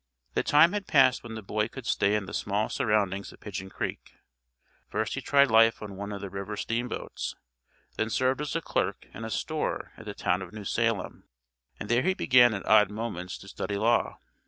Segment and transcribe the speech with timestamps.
[0.33, 3.69] The time had passed when the boy could stay in the small surroundings of Pidgeon
[3.69, 4.15] Creek.
[4.89, 7.35] First he tried life on one of the river steamboats,
[7.97, 11.25] then served as a clerk in a store at the town of New Salem,
[11.79, 14.17] and there he began at odd moments to study law.